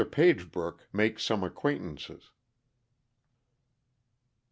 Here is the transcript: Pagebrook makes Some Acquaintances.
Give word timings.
Pagebrook 0.11 0.87
makes 0.91 1.21
Some 1.21 1.43
Acquaintances. 1.43 2.31